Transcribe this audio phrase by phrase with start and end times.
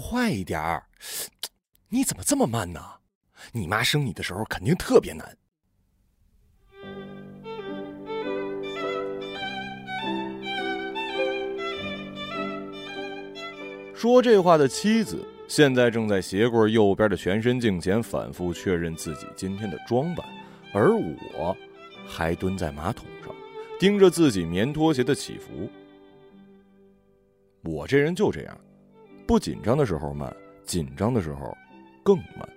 [0.00, 0.86] 快一点儿！
[1.90, 2.80] 你怎么这么慢呢？
[3.52, 5.36] 你妈生你的时候肯定特别难。
[13.94, 20.26] 说这话的妻子现在正在鞋柜右边的全身镜前反复确认自己今天的装扮，
[20.72, 21.56] 而我，
[22.06, 23.34] 还蹲在马桶上，
[23.78, 25.70] 盯着自己棉拖鞋的起伏。
[27.62, 28.58] 我这人就这样，
[29.26, 30.34] 不紧张的时候慢，
[30.64, 31.56] 紧张的时候
[32.02, 32.48] 更慢，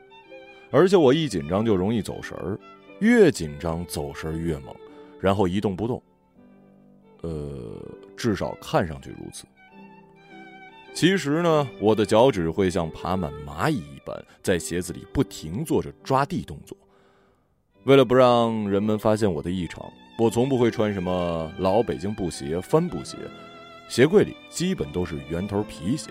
[0.72, 2.60] 而且我一紧张就容易走神儿，
[3.00, 4.76] 越紧张走神儿越猛，
[5.20, 6.02] 然后一动不动。
[7.22, 7.82] 呃，
[8.16, 9.46] 至少看上去如此。
[10.94, 16.78] 其实呢，我的脚趾会像爬满蚂蚁一般，在鞋子里不停做着抓地动作。
[17.84, 19.84] 为了不让人们发现我的异常，
[20.18, 23.18] 我从不会穿什么老北京布鞋、帆布鞋，
[23.90, 26.10] 鞋柜里基本都是圆头皮鞋、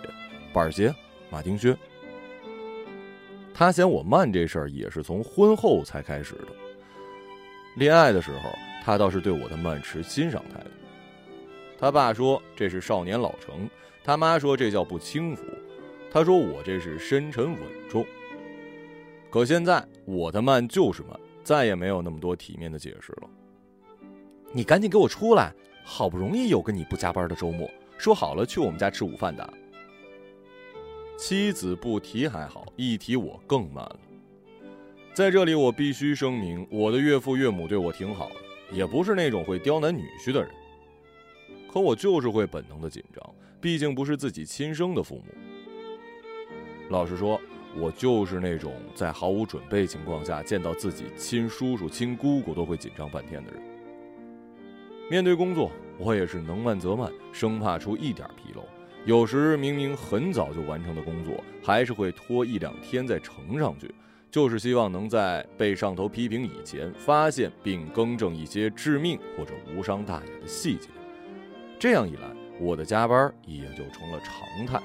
[0.55, 0.95] 板鞋、
[1.31, 1.77] 马丁靴。
[3.53, 6.49] 他嫌我慢这事儿也是从婚后才开始的。
[7.75, 8.51] 恋爱的时候，
[8.85, 10.71] 他倒是对我的慢持欣赏态度。
[11.77, 13.69] 他爸说这是少年老成。
[14.05, 15.43] 他妈说这叫不轻浮，
[16.11, 17.59] 他说我这是深沉稳
[17.89, 18.07] 重。
[19.31, 23.29] 可现在我的慢就是慢，再也没有那么多体面的解释了。
[24.53, 25.53] 你赶紧给我出来！
[25.87, 27.69] 好不容易有个你不加班的周末，
[27.99, 29.53] 说好了去我们家吃午饭的。
[31.17, 33.99] 妻子不提还好，一提我更慢了。
[35.13, 40.51] 在这里我必须声明，我的岳父岳母对我挺好的，也不是那种会刁难女婿的人。
[41.73, 43.35] 可我就是会本能的紧张。
[43.61, 45.25] 毕竟不是自己亲生的父母。
[46.91, 47.41] 老实说，
[47.77, 53.63] 我就是那种在毫无准备情况下见到自己亲叔叔、亲姑姑都会紧张半天的人。
[55.11, 58.65] 面对工作，我也是能慢则慢，生怕出一点纰漏。
[59.05, 63.95] 有时明明很早就完成的工作，还是会拖一两天再呈上去，
[64.31, 70.89] 就是希望能在被上头批评以前，发现并更正一些致命或者无伤大雅的细节。
[71.79, 72.23] 这样一来。
[72.61, 74.81] 我的加班也就成了常态。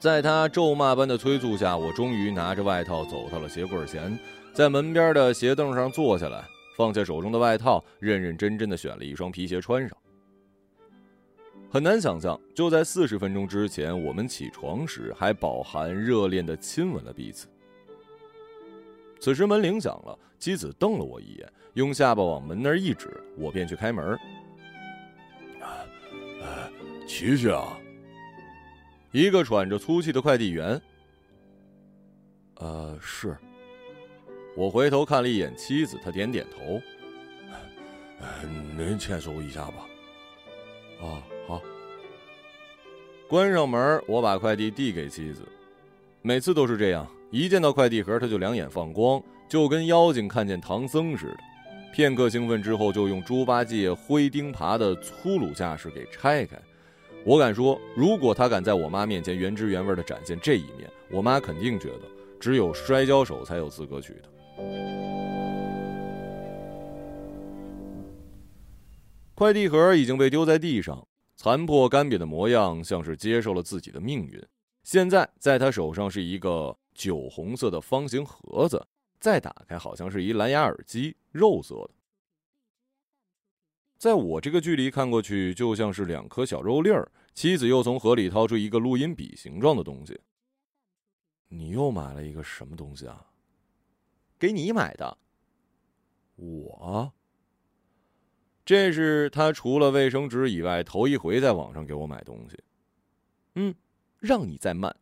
[0.00, 4.18] 在他咒骂般的催促下，我终于拿着外套走到了鞋柜前，
[4.52, 6.44] 在门边的鞋凳上坐下来，
[6.76, 9.96] 放下手中的外套，认认真真的选了一双皮鞋穿上。
[11.74, 17.48] 很难想象，就在四十分钟之前，我们起床时还饱含热恋的亲吻了彼此。
[19.18, 24.16] 此时门铃响了，妻子瞪了我一眼，用下巴往门那儿一指，我便去开门。
[27.08, 27.76] 琪琪啊，
[29.10, 30.80] 一个喘着粗气的快递员。
[32.54, 33.36] 呃，是。
[34.56, 36.80] 我回头看了一眼妻子，她点点头。
[38.76, 39.88] 您签收一下吧。
[41.04, 41.60] 啊，好。
[43.28, 45.42] 关上门，我把快递递给妻子。
[46.22, 51.38] 每次都是这样，一见到快递盒，他就两眼放光，就跟妖精看见唐僧似的。
[51.92, 56.56] 片刻兴奋之后，就用猪八戒挥钉耙的粗鲁架势给拆开。
[57.24, 62.02] 我敢说，如果他敢在我妈面前原汁原味的展现这一面，我妈肯定觉得
[62.40, 64.33] 只有摔跤手才有资格娶她。
[69.34, 74.40] 快递盒已经被丢在地上，残破干瘪的模样，像是接受了自己的命运。
[74.84, 78.86] 现在在他手上是一个酒红色的方形盒子，
[79.18, 81.90] 再打开，好像是一蓝牙耳机，肉色的。
[83.98, 87.10] 在我这个距离看过去，就像是两颗小肉粒儿。
[87.32, 90.20] 妻子又从盒里掏出一个录音笔形状的东西。
[91.48, 93.26] 你又买了一个什么东西啊？
[94.38, 95.18] 给你买的。
[96.36, 97.12] 我。
[98.64, 102.58] 这是他除了卫生纸以外头一回在网上给我买东西。
[103.56, 103.74] 嗯，
[104.18, 104.94] 让你再慢。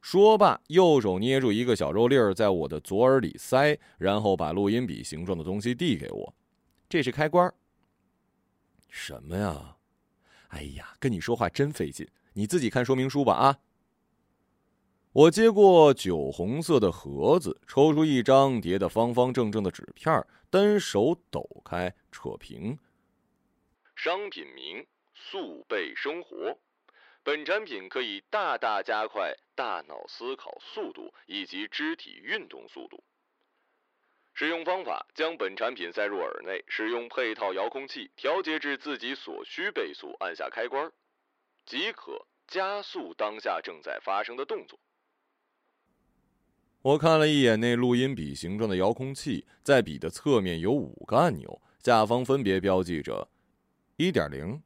[0.00, 6.34] 说罢，右手捏住一个小肉粒儿，在我的左耳里塞，然后把录音笔形状的东西递给我。
[6.88, 7.52] 这是开关。
[8.88, 9.76] 什么呀？
[10.48, 13.58] 哎呀，跟你说话真费劲，你自己看说明书吧啊！
[15.14, 22.78] 我接过酒红色的盒子，抽出一张叠得方方正正的纸片，单手抖开，扯平。
[23.94, 26.56] 商品名：速倍生活。
[27.22, 33.04] 本产品可以大大加快大脑思考速度以及肢体运动速度。
[34.32, 40.90] 使用方法：将本产品塞入耳内，使用配套遥控器调节至自己所需倍速，按下开关，
[41.66, 44.80] 即可加速当下正在发生的动作。
[46.82, 53.28] 我看了一眼那录音笔形状的遥控器，在笔的侧面有五个按钮，下方分别标记着：
[53.96, 54.60] 一点零、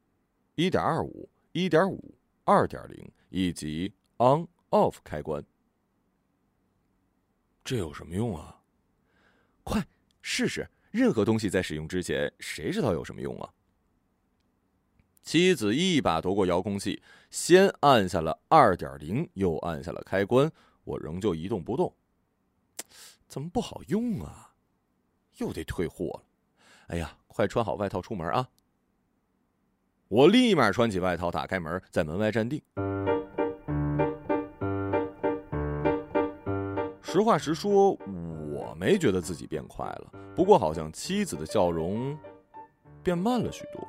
[0.55, 5.45] 一点二五、一点五、二点零、以及 on off 开关。
[7.63, 8.61] 这有什么用啊？
[9.63, 9.85] 快
[10.23, 10.67] 试试！
[10.89, 13.53] 任何东西在使用之前，谁知道有什么用啊？
[15.21, 16.99] 妻子一把夺过遥控器，
[17.29, 20.51] 先按下了二点零，又按下了开关，
[20.83, 21.93] 我仍旧一动不动。
[23.27, 24.51] 怎么不好用啊？
[25.37, 26.23] 又得退货了。
[26.87, 28.47] 哎呀，快穿好外套出门啊！
[30.07, 32.61] 我立马穿起外套，打开门，在门外站定。
[37.01, 37.91] 实话实说，
[38.51, 42.17] 我没觉得自己变快了，不过好像妻子的笑容
[43.03, 43.85] 变慢了许多。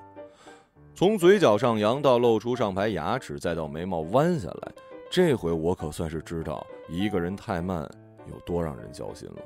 [0.95, 4.73] 从嘴角上扬到露出上排牙齿，再到眉毛弯下来，
[5.11, 7.89] 这回我可算是知道一个人太慢
[8.29, 9.43] 有多让人焦心了。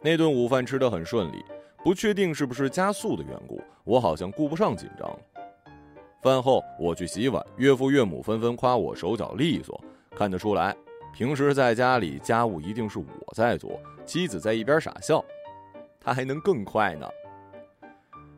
[0.00, 1.44] 那顿午饭吃得很顺利，
[1.82, 5.18] 不确定是不是加速的缘故，我好像顾不上紧张了。
[6.22, 9.78] 饭后我去洗碗，岳父岳母纷纷夸我手脚利索，
[10.14, 10.74] 看得出来，
[11.14, 15.24] 平时在家里家务一定是我在做，妻子在一边傻笑，
[16.00, 17.08] 他还能更快呢。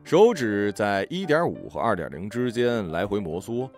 [0.03, 3.69] 手指在一点五和二点零之间来回摩挲，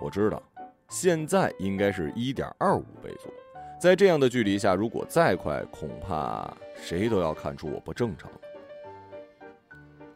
[0.00, 0.42] 我知道，
[0.88, 3.28] 现在应该是一点二五倍速。
[3.78, 6.50] 在这样的距离下，如果再快，恐怕
[6.82, 8.30] 谁都要看出我不正常。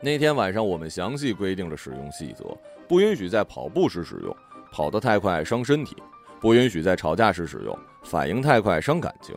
[0.00, 2.56] 那天晚上，我们详细规定了使用细则：
[2.88, 4.34] 不允许在跑步时使用，
[4.72, 5.94] 跑得太快伤身体；
[6.40, 9.36] 不允许在吵架时使用，反应太快伤感情；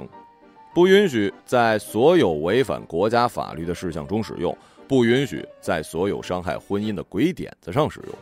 [0.73, 4.57] 不允许在所有违反国家法律的事项中使用。
[4.85, 8.15] 不允许在所有伤害婚姻的鬼点子上使用。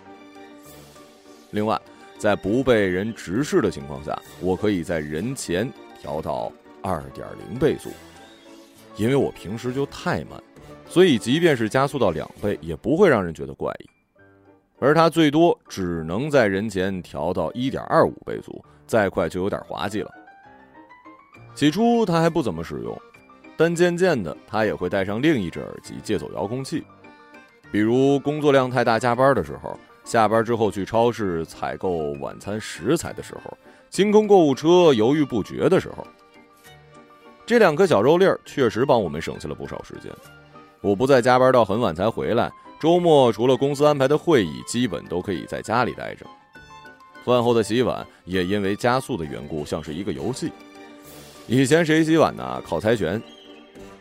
[1.50, 1.78] 另外，
[2.20, 5.70] 在不被人直视的情况下，我可以在人前
[6.02, 6.52] 调到
[6.82, 7.90] 二点零倍速。
[8.98, 10.42] 因为我平时就太慢，
[10.90, 13.90] 所以即便是加速到两倍，也不会让人觉得怪异。
[14.80, 20.12] 而它最多只能在人前调到一点二五倍速，再快就有点滑稽了。
[21.54, 23.00] 起初，它还不怎么使用。
[23.56, 26.84] 但渐渐的，他也会带上另一只耳机借走遥控器，
[27.72, 33.56] 比如工作量太大加班的时候，下班之后去超市采购晚餐食材的时候，
[33.92, 36.08] 清空购物车犹豫不决的时候。
[37.46, 40.10] 这两颗小肉粒儿确实帮我们省下了不少时间。
[40.80, 42.50] 我不再加班到很晚才回来，
[42.80, 46.26] 周末除了公司安排的会议，基本都可以在家里待着。
[47.26, 50.50] 饭后的洗碗也因为加速的缘故，像是一个游戏。
[51.46, 52.64] 以前谁洗碗呢？
[52.66, 53.22] 靠猜拳。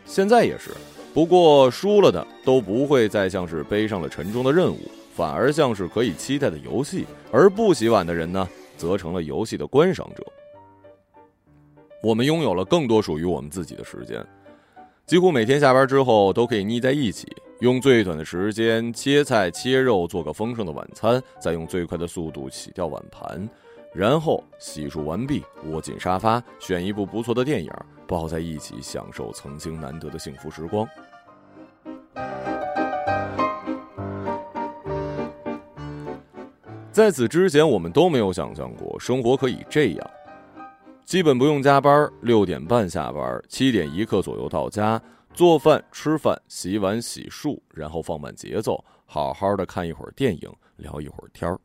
[0.05, 0.71] 现在也是，
[1.13, 7.05] 不过输了的都不会再像是背上了沉重的任务，反而像是可以期待的游戏。
[7.29, 8.47] 而不洗碗的人呢，
[8.81, 10.25] 则成了游戏的观赏者。
[12.01, 14.25] 我们拥有了更多属于我们自己的时间，
[15.05, 17.27] 几乎每天下班之后都可以腻在一起，
[17.59, 23.47] 用最短的时间切菜切肉，做个丰盛的晚餐，再用最快的速度洗掉碗盘。
[23.93, 27.71] 然后洗漱完毕，窝进沙发，选一部不错的电影，
[28.07, 30.87] 抱在一起享受曾经难得的幸福时光。
[36.91, 40.11] 在此之前，我们都没有想象过生活可以这样，
[41.05, 45.01] 基本不用加班，六点半下班，七点一刻左右到家，
[45.33, 51.57] 做饭、吃饭、洗碗、洗漱，然后放慢节奏，好好的看一会儿电影，聊一会儿天儿。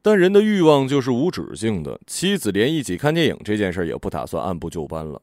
[0.00, 1.98] 但人的欲望就是无止境的。
[2.06, 5.20] 妻子连一起看电影这件事也不打算按部就班了。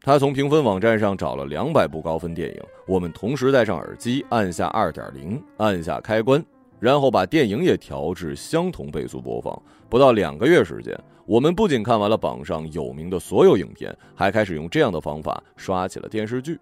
[0.00, 6.42] 他从评分网站上找了两百部高分电影，我们同时戴上耳机，按下二点零，按下开关，
[6.78, 9.60] 然后把电影也调至相同倍速播放。
[9.88, 16.58] 不到两个月时间，我们不仅看完了榜上有名的所有影片，还开始用这样的方法刷起了电视剧。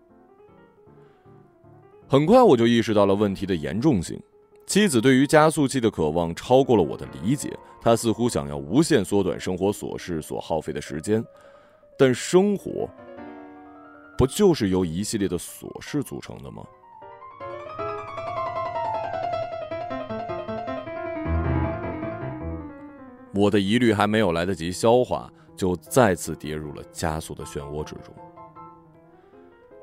[2.06, 4.21] 很快我就意识到了问题的严重性。
[4.66, 11.23] 妻子对于加速器的渴望超过了我的理解，她似乎想要无限缩短生活琐事所耗费的时间，
[11.99, 12.88] 但生活
[14.16, 16.62] 不就是由一系列的琐事组成的吗？
[23.34, 28.14] 我的疑虑还没有来得及消化，就再次跌入了加速的漩涡之中。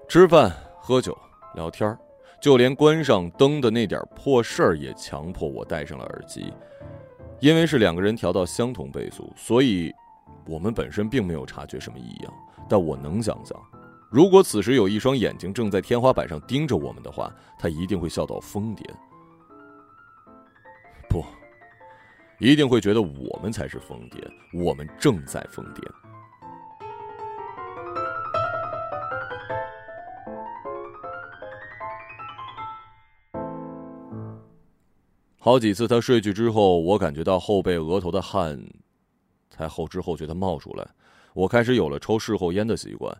[0.07, 1.17] 吃饭、喝酒、
[1.55, 1.97] 聊天。
[2.41, 6.51] 就连关上灯的那点破事儿也强迫我戴上了耳机，
[7.39, 9.93] 因为是两个人调到相同倍速，所以
[10.47, 12.33] 我们本身并没有察觉什么异样。
[12.67, 13.55] 但我能想象，
[14.09, 18.83] 如果此时有一双眼睛正在天花板上盯着我们的话，他一定会笑到疯癫。
[21.07, 21.23] 不，
[22.41, 24.19] 一定会觉得我们才是疯癫，
[24.51, 25.83] 我们正在疯癫。
[35.37, 38.59] 好几次他睡去之后，我感觉到后背、额头的汗
[39.51, 40.87] 才后知后觉的冒出来。
[41.35, 43.15] 我开始有了抽事后烟的习惯。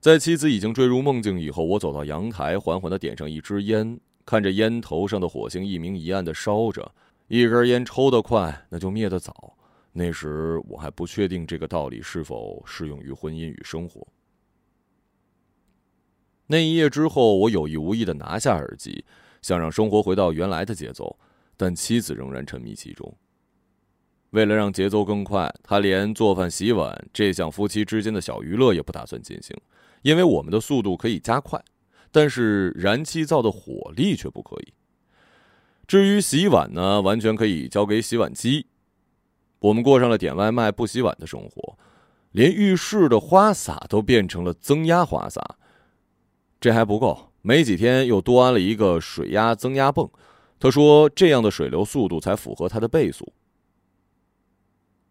[0.00, 6.92] 在妻子已经坠入梦境以后，我走到阳台，缓缓的点上一支烟，看着烟头上的火星一明一暗的烧着。
[7.28, 9.56] 一根烟抽得快，那就灭得早。
[9.92, 14.06] 那时我还不确定这个道理是否适用于婚姻与生活。
[16.46, 19.04] 那一夜之后，我有意无意的拿下耳机。
[19.40, 21.16] 想让生活回到原来的节奏，
[21.56, 23.16] 但妻子仍然沉迷其中。
[24.30, 29.56] 为了让节奏更快，他连做饭、洗碗这项夫妻之间的小娱乐也不打算进行，
[30.02, 31.62] 因为我们的速度可以加快，
[32.10, 34.74] 但是燃气灶的火力却不可以。
[35.88, 38.66] 至于洗碗呢，完全可以交给洗碗机。
[39.60, 41.78] 我们过上了点外卖不洗碗的生活，
[42.32, 45.56] 连浴室的花洒都变成了增压花洒。
[46.60, 47.32] 这还不够。
[47.40, 50.10] 没几天，又多安了一个水压增压泵。
[50.60, 53.32] 他说，这样的水流速度才符合他的倍速。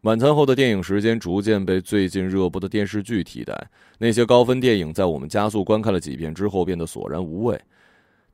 [0.01, 3.69] 晚餐后的电影时间逐渐被最近热播的电视剧替代。
[3.97, 7.59] 那些高分电影在我们加速观看了几遍之后变得索然无味。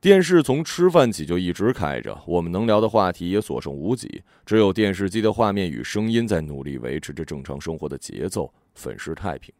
[0.04, 4.22] 电视从吃饭起就一直开着，我们能聊的话题也所剩无几。
[4.44, 9.50] 只有电视机的画面与声音在努力维持着正常生活的节奏，粉饰太平。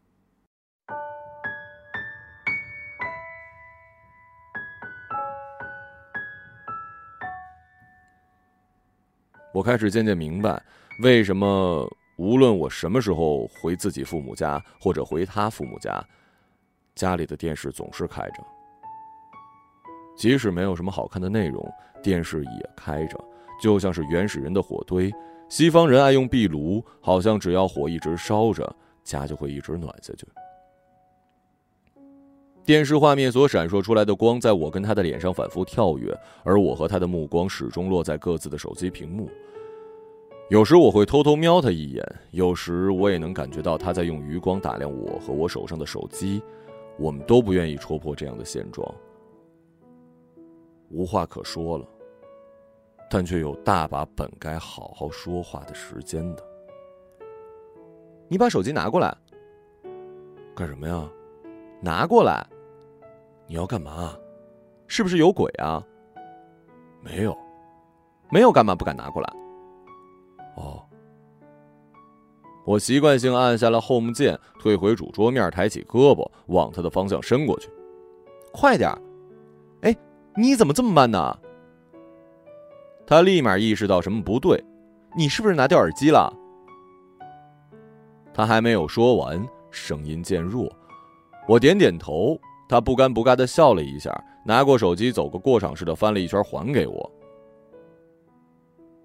[9.51, 10.61] 我开始渐渐明白，
[11.01, 16.05] 为什么无论我什么时候回自己父母家或者回他父母家，
[16.93, 18.45] 家里的电视总是开着。
[20.15, 21.67] 即使没有什么好看的内容，
[22.01, 23.17] 电视也开着，
[23.61, 25.11] 就像是原始人的火堆。
[25.49, 30.25] 西方人爱用壁炉，好像只要火一直烧着，家就会一直暖下去。
[32.63, 39.29] 电视画面所闪烁出来的光，在我跟他的脸上反复跳跃，而我和他的目光始终落在各自的手机屏幕。
[40.49, 46.41] 有时我会偷偷瞄他一眼，有时我也能感觉到他在用余光打量我和我手上的手机。
[46.97, 48.91] 我们都不愿意戳破这样的现状，
[50.95, 51.85] 无话可说了，
[53.09, 56.43] 但却有大把本该好好说话的时间的。
[58.29, 59.13] 你把手机拿过来，
[60.55, 61.05] 干什么呀？
[61.81, 62.47] 拿过来。
[63.45, 64.17] 你要干嘛？
[64.87, 65.85] 是不是有鬼啊？
[67.01, 67.37] 没有，
[68.31, 69.33] 没有干嘛不敢拿过来？
[70.55, 70.81] 哦，
[72.65, 77.69] 我习惯性按下了 Home 键，退回主桌面，抬起胳膊往他的方向伸过去。
[78.53, 78.89] 快点！
[78.89, 79.04] 哎，
[80.37, 81.39] 你怎么这么慢呢？
[83.07, 84.61] 他立马意识到什么不对，
[85.15, 86.31] 你是不是拿掉耳机了？
[88.33, 90.71] 他还没有说完，声音渐弱。
[91.47, 92.39] 我点点头。
[92.67, 94.11] 他不尴不尬的笑了一下，
[94.43, 97.11] 拿过手机，走个过场似的翻了一圈，还给我。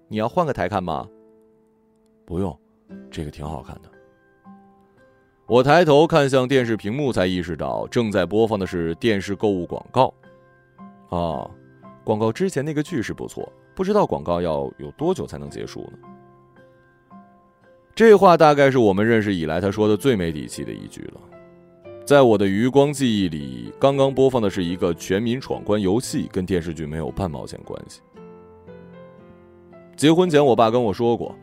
[0.07, 1.07] 你要换个台看吗？
[2.25, 2.59] 不用，
[3.11, 3.91] 这个挺好看的。
[5.45, 10.11] 我抬头看向电视屏幕，才意识到正在播放的是电视购物广告。
[11.11, 11.49] 哦，
[12.03, 15.97] 广告之前那个句式不错，不知道广告要有多久才能结束呢？
[17.93, 21.21] 这话大概是我们认识以来他说的最没底气的一句了。
[22.05, 28.01] 在我的余光记忆里，刚刚播放的是一个全民闯关游戏，跟电视剧没有半毛钱关系。
[29.95, 31.35] 结婚前，我爸跟我说过，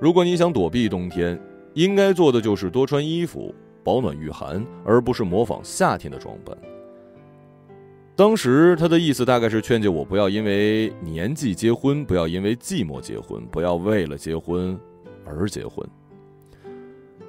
[0.00, 1.40] 如果你想躲避冬天，
[1.74, 6.56] 应该做的就是多穿衣服，保暖御寒，而不是模仿夏天的装扮。
[8.18, 14.76] 当时他的意思大概是劝诫我不要因为年纪结婚，不要因为寂寞结婚，不要为了结婚
[15.24, 15.88] 而结婚。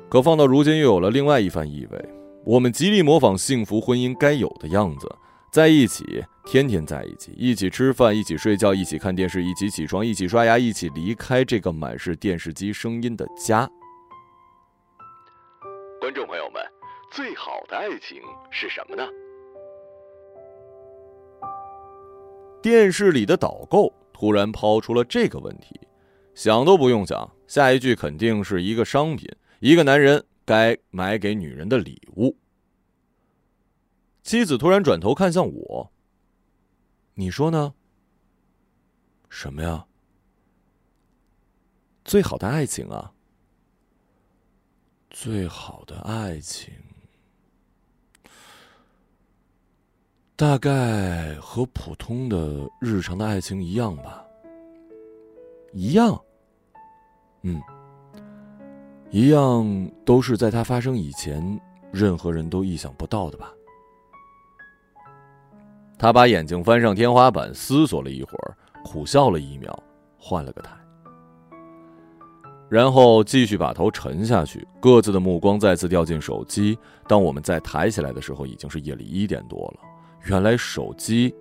[0.10, 2.10] 可放到如今，又有了另外一番意味。
[2.44, 5.08] 我们极力模仿幸福婚姻该有的样子，
[5.52, 13.70] 在一起，天天在一起，一起吃饭，一起睡觉，一起看电视，一起起床，一起刷牙，一起离开这个满是电视机声音的家。
[16.02, 16.64] 观众朋友们，
[17.12, 18.20] 最好的爱情
[18.50, 19.04] 是什么呢？
[22.62, 25.80] 电视里的导购突然抛出了这个问题，
[26.36, 30.26] 想都不用想，下一句肯定是一个商品，一个男人。
[30.46, 32.36] 该买给女人的礼物。
[34.24, 35.92] 妻子突然转头看向我
[37.14, 37.76] ：“你说呢？
[39.30, 39.86] 什么呀？
[42.04, 43.14] 最好的爱情啊！
[45.12, 46.74] 最好的爱情，
[50.40, 54.24] 大概和普通的日常的爱情一样吧。
[55.74, 56.18] 一样。
[57.42, 57.62] 嗯。”
[59.12, 61.60] 一样都是在它发生以前，
[61.92, 63.52] 任何人都意想不到的吧。
[65.98, 69.78] 他把眼睛翻上天花板，思索了一会儿，苦笑了一秒，
[70.18, 70.72] 换了个台，
[72.70, 76.80] 然后继续把头沉下去，各自的目光再次掉进手机。
[77.10, 79.89] 当我们再抬起来的时候，已经是夜里一点多了。
[80.26, 81.34] 原来手机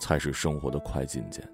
[0.00, 1.46] 才是生活的快进键。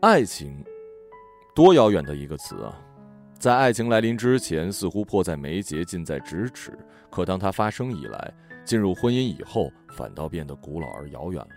[0.00, 0.64] 爱情，
[1.54, 2.74] 多遥远的一个词啊！
[3.38, 6.72] 在爱情来临之前，似乎迫在眉睫、近在咫尺；
[7.10, 8.32] 可当它发生以来，
[8.64, 11.50] 进入婚姻以后，反倒变得古老而遥远了。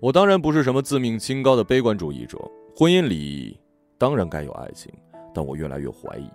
[0.00, 2.38] 我当然不是什么自命清高的悲观主义者，
[2.76, 3.58] 婚姻里
[3.98, 4.92] 当然该有爱情，
[5.34, 6.30] 但我越来越怀疑，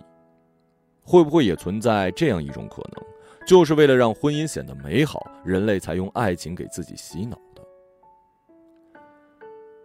[1.02, 3.04] 会不会也存在这样一种可能，
[3.46, 7.62] 就是为了让婚姻显得美好，人类才用爱情给自己洗脑的。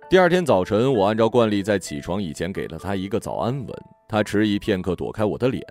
[0.10, 3.68] 第二天早晨，我按照惯例在起床以前给了他一个早安吻。
[4.08, 5.66] 他迟疑片刻，躲开我的脸，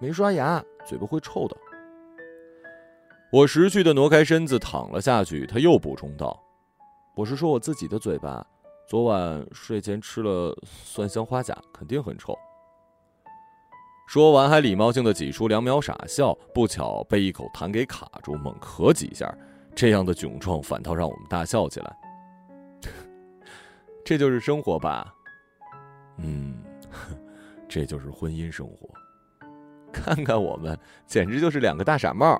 [0.00, 1.54] 没刷牙，嘴巴会臭的。
[3.30, 5.46] 我识趣的挪开身子，躺了下去。
[5.46, 6.42] 他又补充道
[7.14, 8.44] ：“我是说我自己的嘴巴，
[8.86, 12.36] 昨晚睡前吃了蒜香花甲，肯定很臭。”
[14.06, 19.34] 说完，还礼貌性的挤出两秒傻笑，不巧被一口痰给卡住，猛咳几下，
[19.74, 21.96] 这样的窘状反倒让我们大笑起来。
[24.04, 25.14] 这就是生活吧，
[26.18, 26.62] 嗯，
[27.66, 28.88] 这就是婚姻生活。
[29.90, 32.38] 看看我们，简直就是两个大傻帽。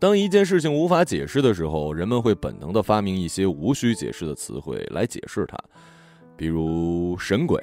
[0.00, 5.58] 当一件事情无法解释的时候，人们会本能的发明一些无需解释的词汇来解释它，
[6.38, 7.62] 比如神鬼，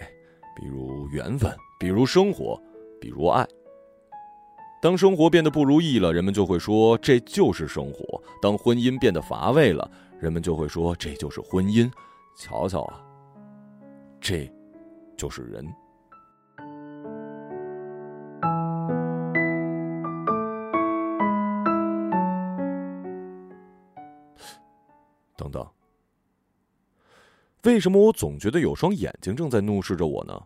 [0.55, 2.61] 比如缘分，比如生活，
[3.01, 3.43] 比如爱。
[4.79, 8.03] 当生活变得不如意了，人们就会说这就是生活；
[8.39, 9.89] 当婚姻变得乏味了，
[10.19, 11.91] 人们就会说这就是婚姻，
[12.37, 13.01] 瞧瞧啊，
[14.21, 14.47] 这
[15.17, 15.65] 就是人。
[27.67, 30.43] 为什么我总觉得有双眼睛正在怒视着我呢？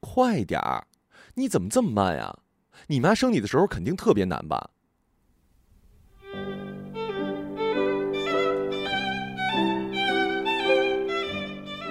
[0.00, 0.86] 快点儿，
[1.36, 2.40] 你怎么这么慢呀？
[2.88, 4.68] 你妈生你的时候肯定特别难吧？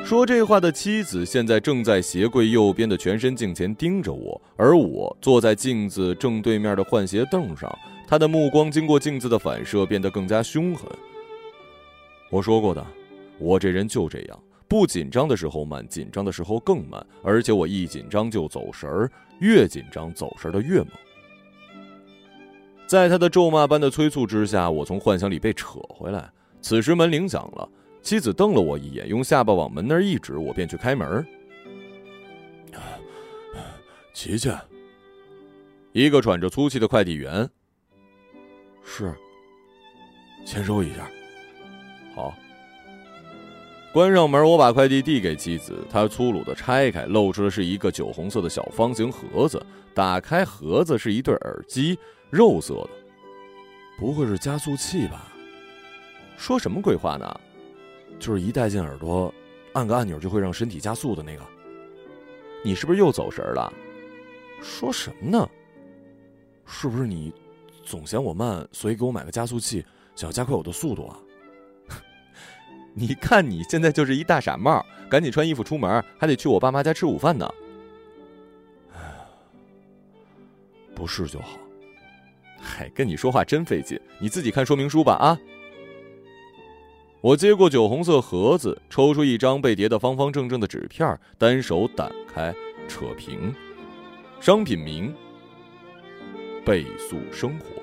[0.06, 7.76] 说这话的妻子现在正在鞋柜右边的全身镜前盯着我，而我坐在镜子正对面的换鞋凳上。
[8.08, 10.88] 他的目光经过镜子的反射变得更加凶狠。
[12.30, 12.86] 我说过的，
[13.42, 20.90] 我这人就这样，不紧张的时候慢，紧张的时候更慢，而且我一紧张就走神儿，越紧张走神儿的越猛。
[22.88, 26.30] 在他的咒骂般的催促之下，我从幻想里被扯回来。
[26.62, 27.68] 此时门铃响了。
[28.04, 31.24] 妻子瞪了我一眼，用下巴往门那儿一指，我便去开门。
[34.12, 34.50] 琪琪，
[35.92, 37.48] 一个喘着粗气的快递员。
[38.84, 39.14] 是。
[40.46, 41.08] 签收一下。
[42.16, 42.34] 好。
[43.94, 49.62] 关上门，我把快递递给妻子，她粗鲁的拆开，露出的是一个酒红色的小方形盒子。
[49.94, 52.00] 打开盒子，是一对耳机，
[52.30, 52.90] 肉色的。
[54.00, 55.34] 不会是加速器吧？
[56.38, 57.40] 说什么鬼话呢？
[58.18, 59.34] 就是一戴进耳朵，
[59.74, 61.44] 按个按钮就会让身体加速的那个。
[62.64, 63.72] 你是不是又走神了？
[64.62, 65.50] 说什么呢？
[66.66, 67.34] 是不是你
[67.84, 71.20] 总嫌我慢，所以给我买个加速器，想要加快我的速度啊？
[72.94, 77.50] 你看你现在就是一大傻帽，赶紧穿衣服出门，还得去我爸妈家吃午饭呢。
[80.94, 81.58] 不是就好。
[82.60, 85.40] 嗨，跟你说话真费劲，你自己看说明书吧啊。
[87.22, 92.54] 我接过酒红色盒子，抽出一张被叠得方方正正的纸片，单手打开，
[92.88, 93.54] 扯平，
[94.40, 95.14] 商品名：
[96.66, 97.82] 倍速生活。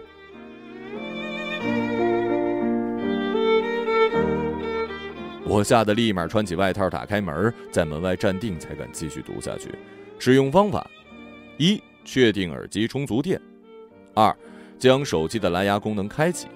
[5.48, 9.70] 我吓得立马穿起外套，打开门，在门外站定，才敢继续读下去。
[10.18, 10.86] 使用方法：
[11.56, 13.40] 一、确定耳机充足电；
[14.14, 14.36] 二、
[14.78, 16.48] 将手机的蓝牙功能开启。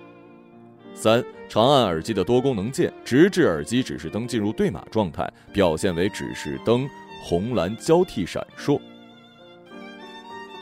[0.94, 6.87] 三，长按耳机的多功能键，直至耳机指示灯进入对码状态，表现为指示灯
[7.24, 8.78] 红蓝交替闪烁。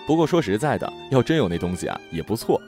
[0.06, 2.62] 不过说实在的，要真有那东西啊，也不错。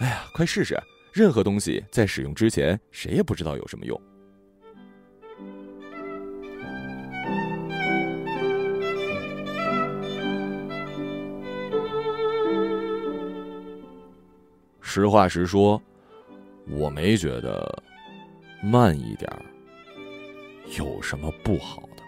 [0.00, 0.78] 哎呀，快试试！
[1.14, 3.98] 任何东西在使用之前，谁也不知道有什么用。
[14.90, 15.80] 实话实说
[16.66, 17.82] 我没觉得
[18.62, 19.30] 慢一点
[20.78, 22.02] 有什么不好的。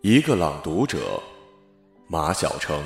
[0.00, 0.98] 一个朗读者
[2.08, 2.82] 马晓成。